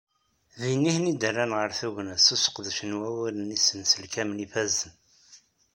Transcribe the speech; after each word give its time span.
Din 0.59 0.81
i 0.89 0.91
ten-id-rran 0.95 1.51
ɣer 1.59 1.69
tugna 1.79 2.15
s 2.25 2.27
useqdec 2.35 2.79
n 2.89 2.97
wallalen 2.99 3.55
isenselkamen 3.57 4.43
ifazen. 4.45 4.93